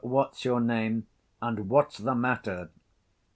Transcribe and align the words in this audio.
What's 0.03 0.43
your 0.45 0.59
name? 0.61 1.05
and 1.43 1.69
what's 1.69 1.99
the 1.99 2.15
matter? 2.15 2.71